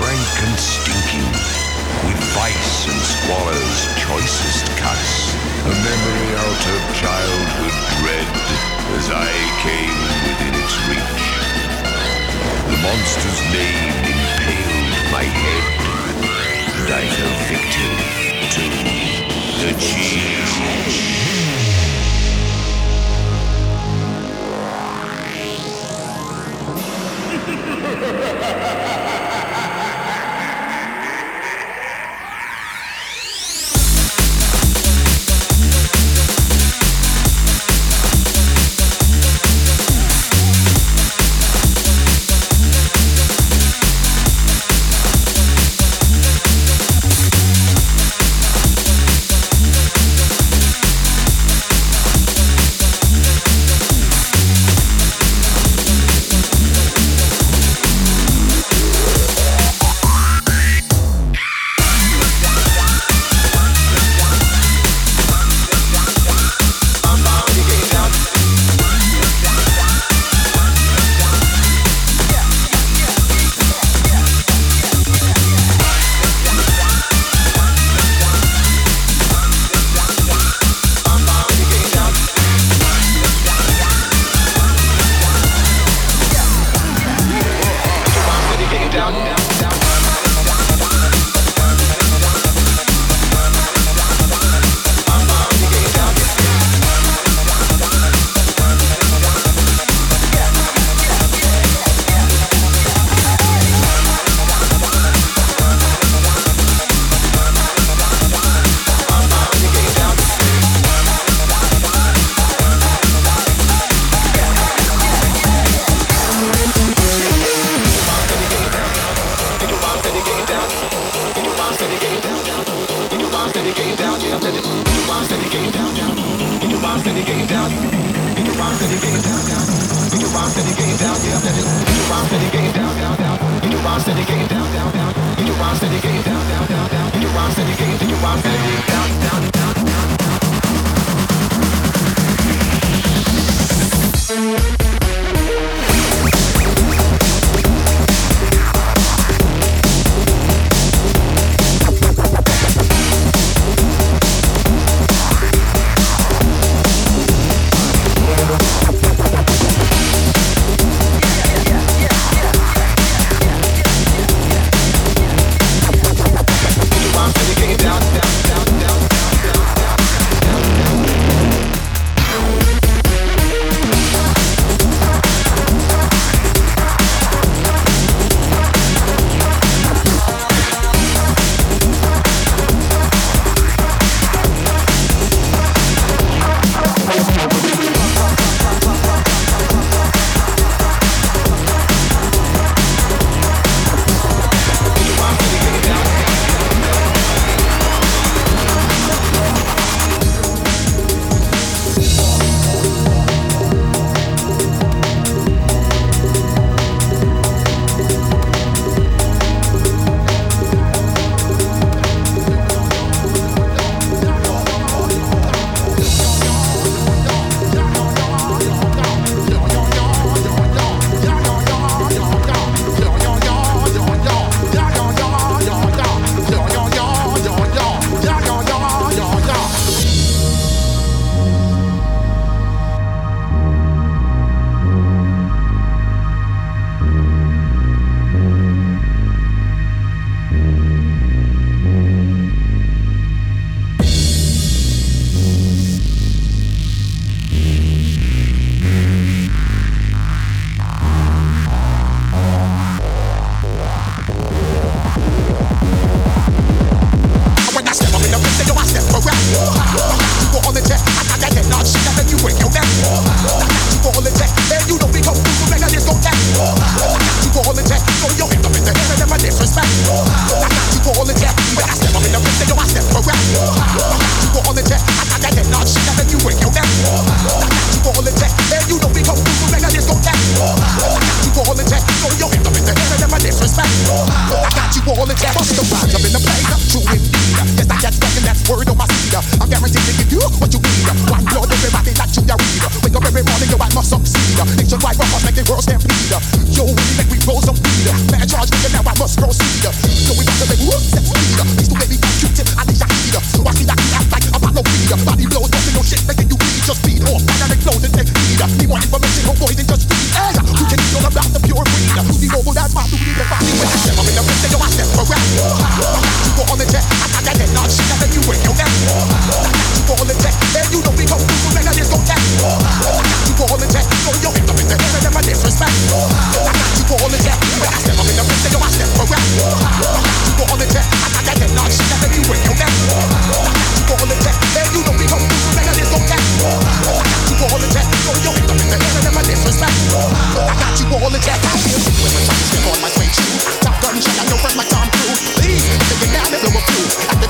rank 0.00 0.34
and 0.46 0.58
stinking, 0.58 1.30
with 2.06 2.20
vice 2.34 2.86
and 2.88 3.00
squalor's 3.00 3.80
choicest 3.98 4.66
cuts. 4.78 5.34
A 5.64 5.74
memory 5.74 6.30
out 6.36 6.64
of 6.74 6.80
childhood 6.96 7.76
dread 8.00 8.28
as 8.96 9.10
I 9.10 9.30
came 9.62 9.98
within 10.24 10.54
its 10.56 10.74
reach. 10.88 11.24
The 12.70 12.78
monster's 12.82 13.42
name 13.52 13.94
impaled 14.14 15.12
my 15.12 15.24
head, 15.24 15.64
and 16.78 16.88
I 16.94 17.04
fell 17.16 17.36
victim 17.52 17.92
to 18.54 18.64
the 19.66 19.72
cheese. 19.80 21.17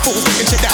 The 0.05 0.21
squid 0.21 0.65
out, 0.65 0.68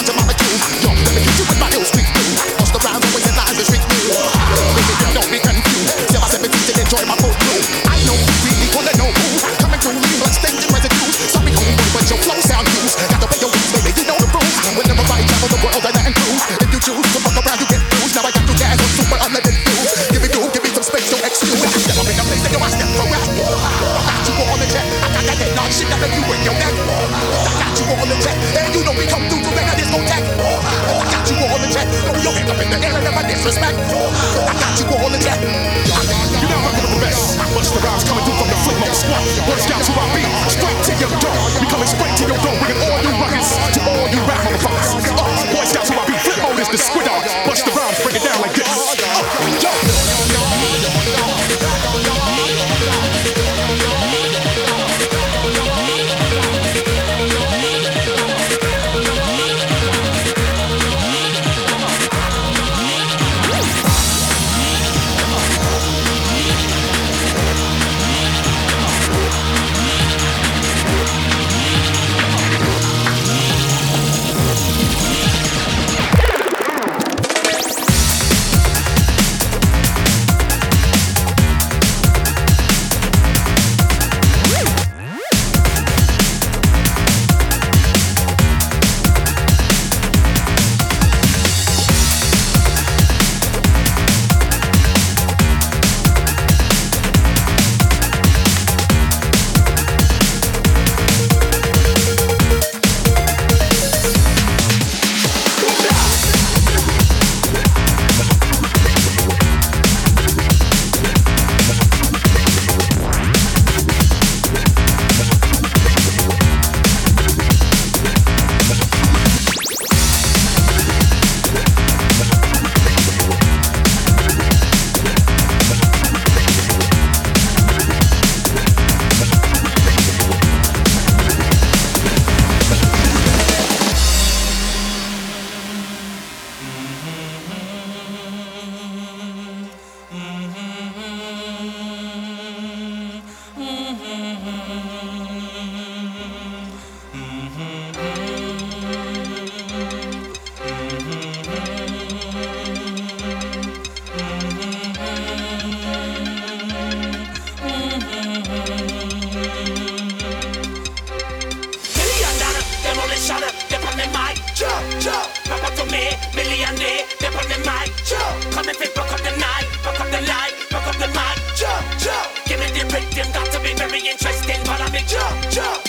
very 173.95 174.09
interesting. 174.09 174.59
Follow 174.65 174.91
me, 174.91 175.03
million 175.07 175.84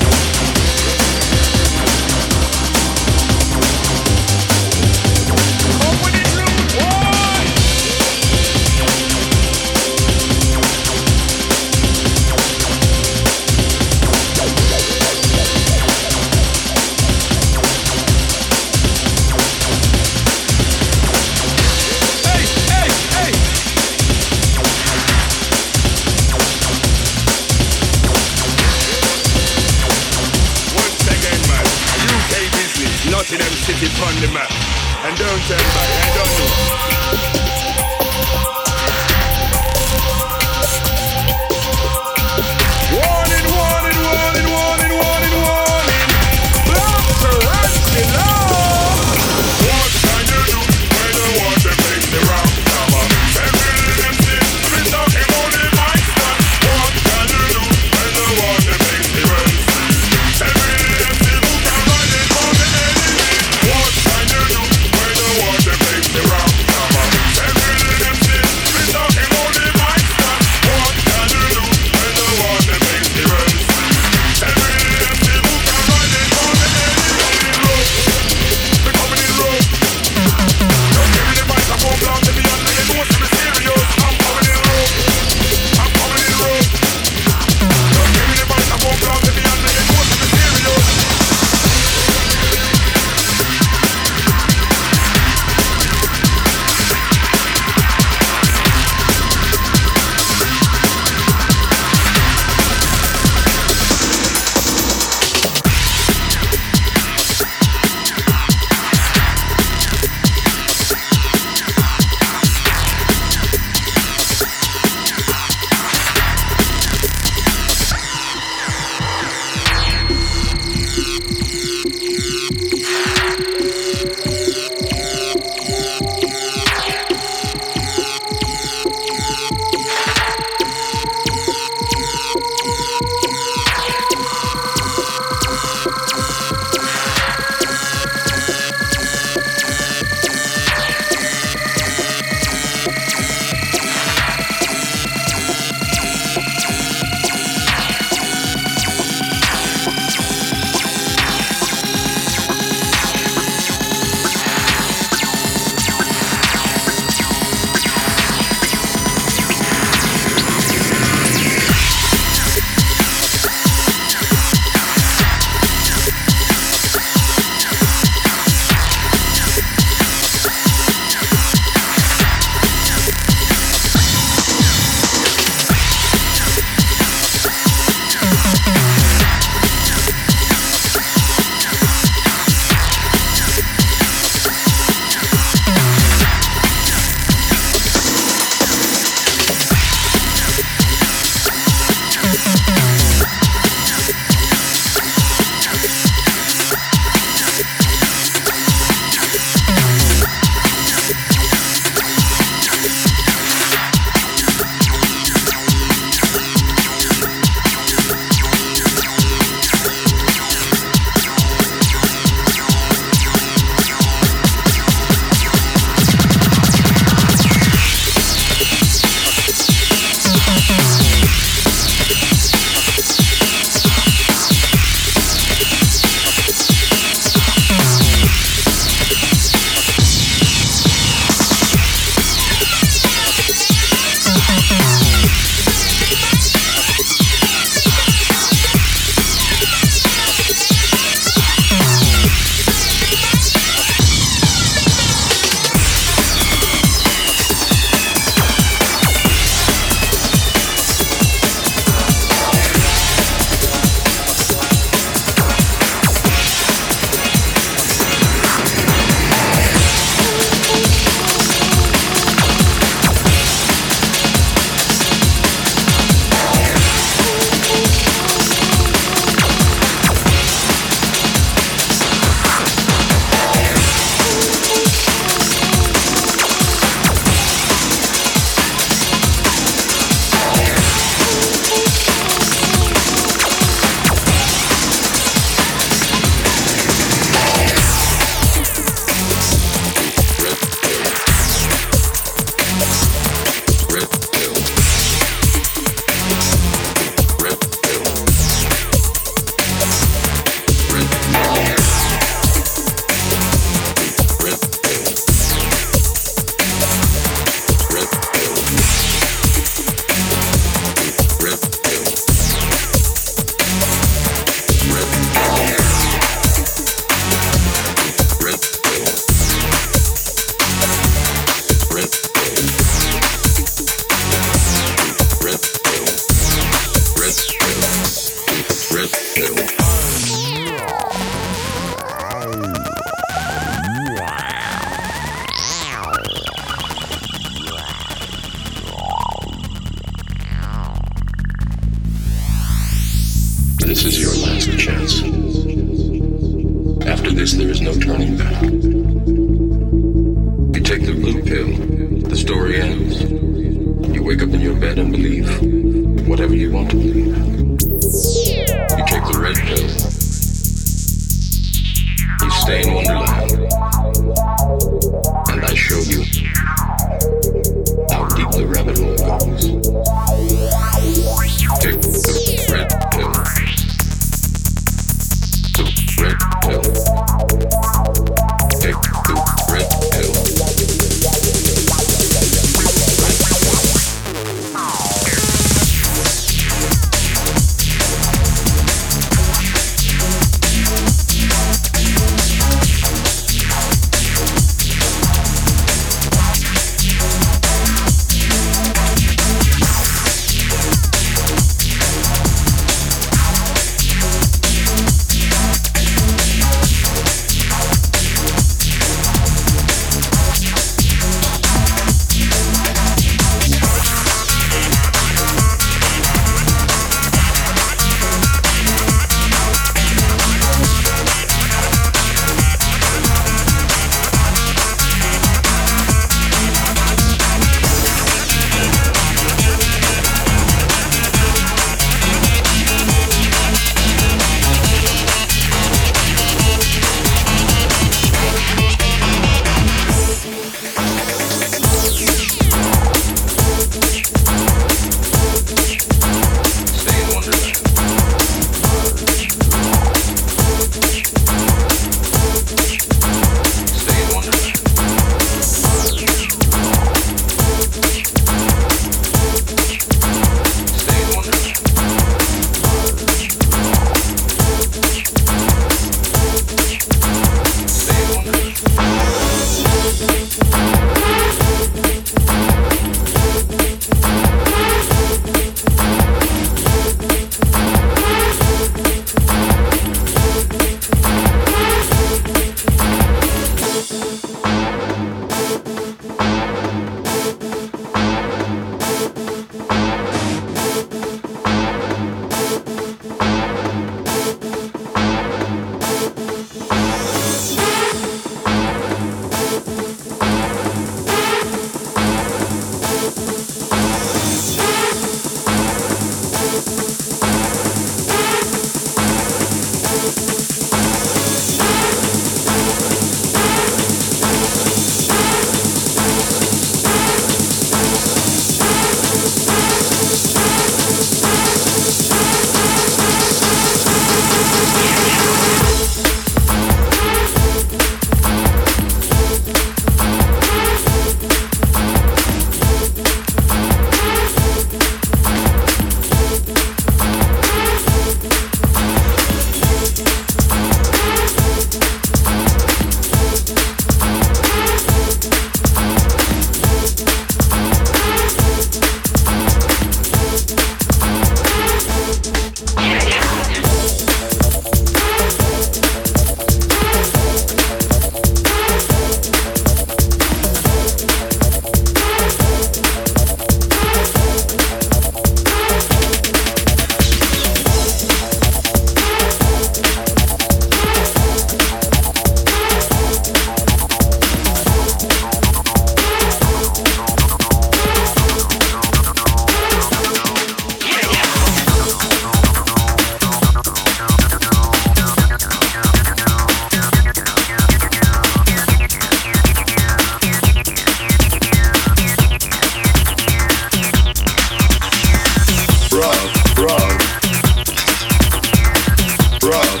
rock. 599.71 600.00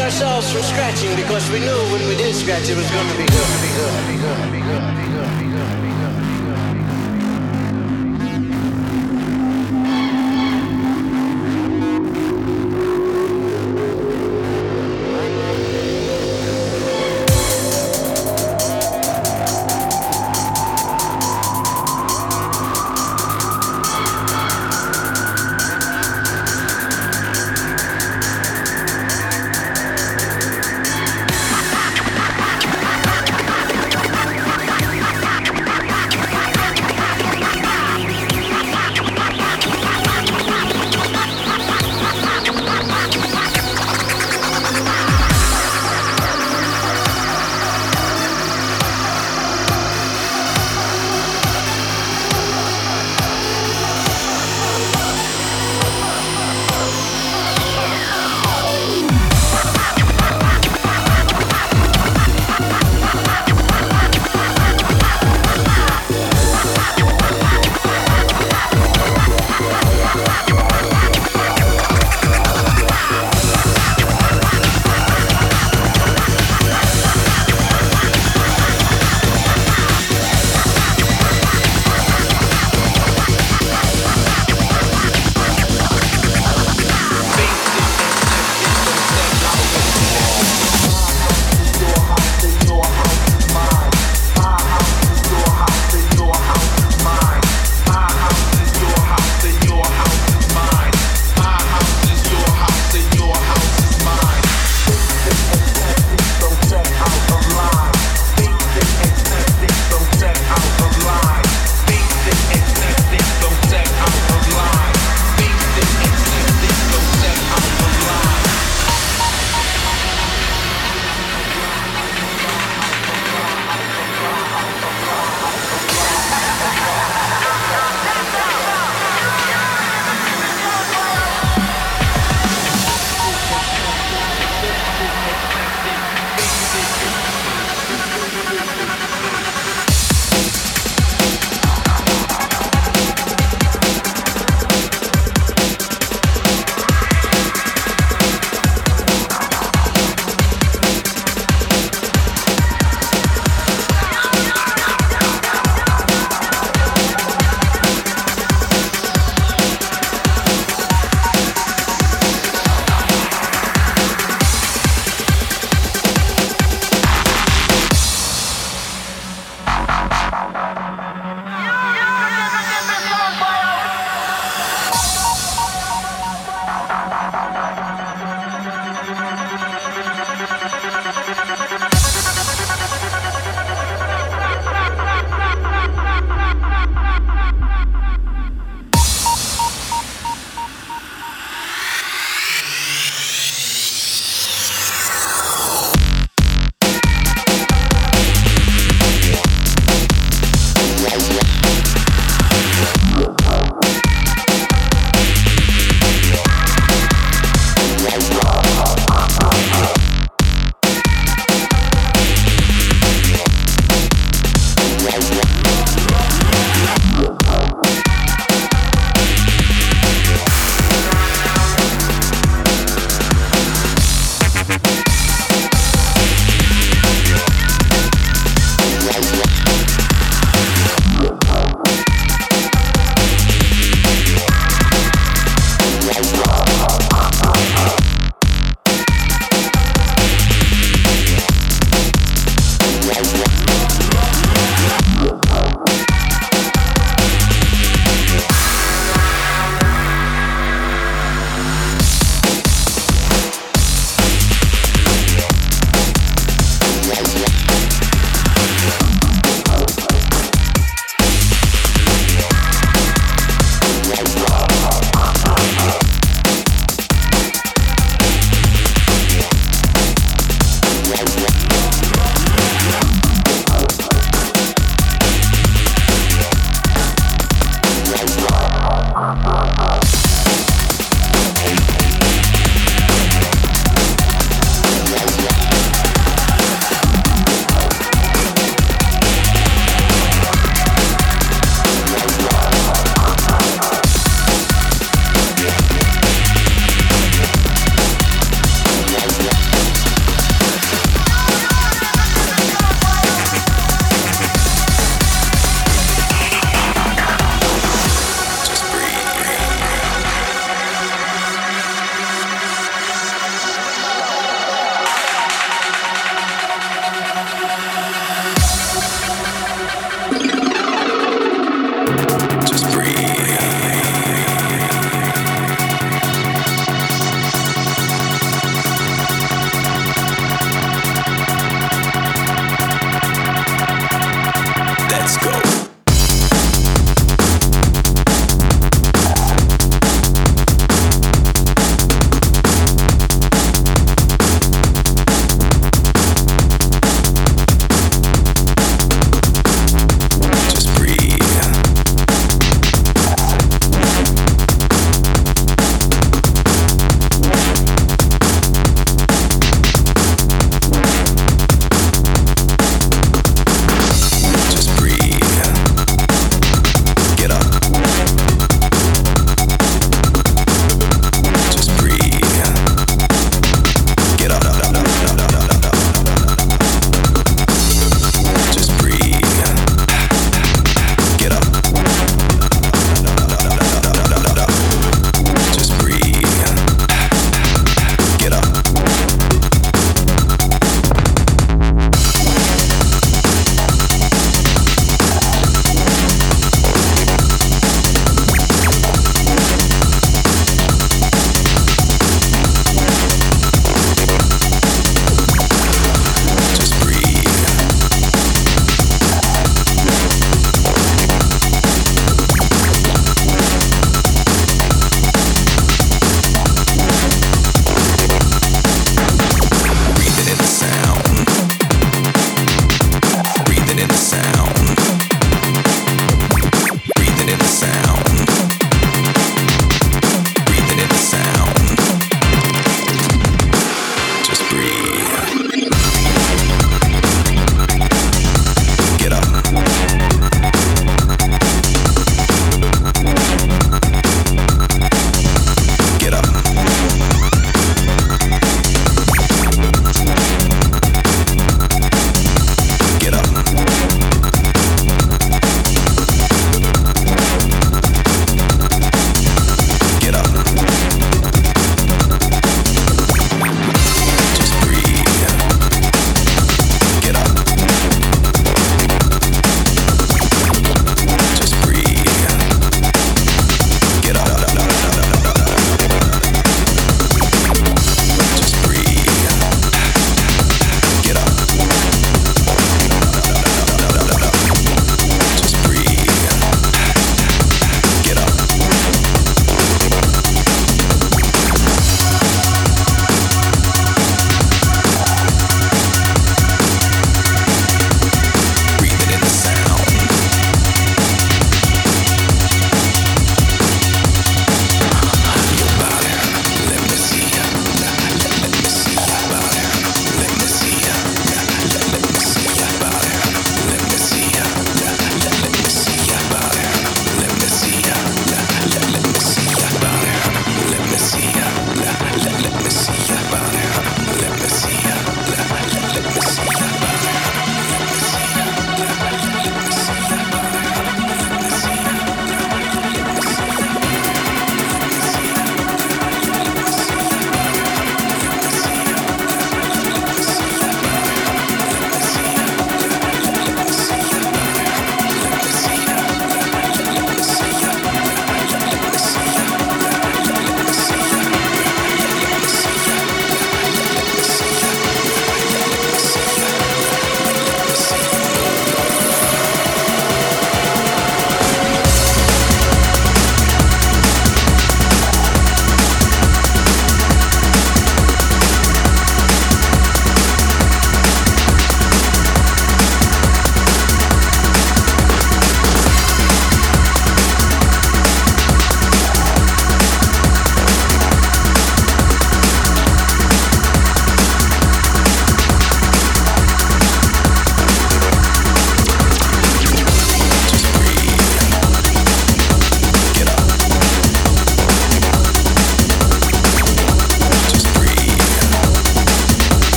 Ourselves 0.00 0.52
from 0.52 0.62
scratching 0.62 1.14
because 1.16 1.50
we 1.50 1.60
knew 1.60 1.80
when 1.92 2.06
we 2.08 2.16
did 2.16 2.34
scratch 2.34 2.68
it 2.68 2.76
was 2.76 2.90
going 2.90 3.08
to 3.08 3.16
be 3.16 3.26
good. 3.26 3.50
Be 3.62 3.70
good. 3.78 4.06
Be 4.08 4.16
good. 4.16 4.52
Be 4.52 4.60
good. 4.60 4.87